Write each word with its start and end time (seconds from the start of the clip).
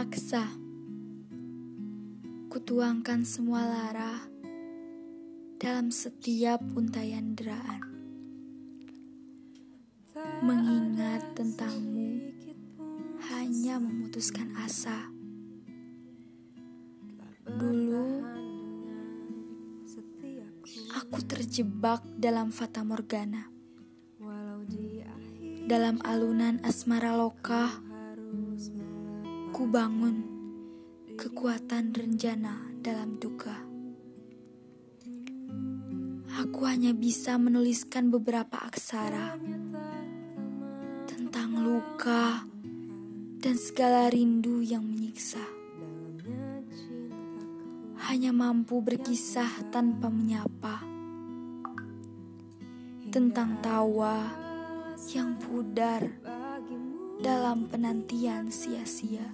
Aksa 0.00 0.48
Kutuangkan 2.48 3.20
semua 3.20 3.68
lara 3.68 4.16
dalam 5.60 5.92
setiap 5.92 6.56
untayan 6.72 7.36
deraan. 7.36 7.84
Mengingat 10.40 11.36
tentangmu 11.36 12.32
hanya 13.28 13.76
memutuskan 13.76 14.56
asa. 14.64 15.12
Dulu 17.44 18.24
aku 20.96 21.18
terjebak 21.28 22.00
dalam 22.16 22.48
fata 22.56 22.80
morgana. 22.88 23.52
Dalam 25.68 26.00
alunan 26.08 26.56
asmara 26.64 27.12
lokah 27.12 27.89
Ku 29.60 29.68
bangun 29.68 30.24
kekuatan 31.20 31.92
rencana 31.92 32.80
dalam 32.80 33.20
duka. 33.20 33.60
Aku 36.40 36.64
hanya 36.64 36.96
bisa 36.96 37.36
menuliskan 37.36 38.08
beberapa 38.08 38.56
aksara 38.56 39.36
tentang 41.04 41.60
luka 41.60 42.48
dan 43.44 43.60
segala 43.60 44.08
rindu 44.08 44.64
yang 44.64 44.80
menyiksa. 44.80 45.44
Hanya 48.08 48.32
mampu 48.32 48.80
berkisah 48.80 49.68
tanpa 49.68 50.08
menyapa 50.08 50.80
tentang 53.12 53.60
tawa 53.60 54.24
yang 55.12 55.36
pudar 55.36 56.08
dalam 57.20 57.68
penantian 57.68 58.48
sia-sia. 58.48 59.28